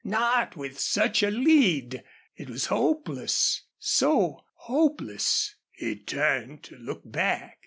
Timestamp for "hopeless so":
2.73-4.43